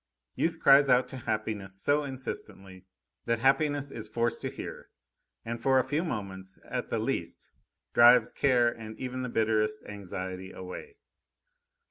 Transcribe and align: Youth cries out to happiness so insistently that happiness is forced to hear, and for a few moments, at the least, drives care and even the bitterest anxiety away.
Youth 0.33 0.59
cries 0.59 0.89
out 0.89 1.07
to 1.09 1.17
happiness 1.17 1.79
so 1.79 2.03
insistently 2.03 2.85
that 3.25 3.37
happiness 3.37 3.91
is 3.91 4.07
forced 4.07 4.41
to 4.41 4.49
hear, 4.49 4.89
and 5.45 5.61
for 5.61 5.77
a 5.77 5.83
few 5.83 6.03
moments, 6.03 6.57
at 6.67 6.89
the 6.89 6.97
least, 6.97 7.51
drives 7.93 8.31
care 8.31 8.67
and 8.67 8.97
even 8.97 9.21
the 9.21 9.29
bitterest 9.29 9.79
anxiety 9.87 10.49
away. 10.51 10.97